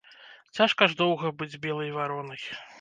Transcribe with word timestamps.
Цяжка 0.59 0.87
ж 0.95 0.97
доўга 1.03 1.33
быць 1.43 1.59
белай 1.67 1.95
варонай. 2.01 2.43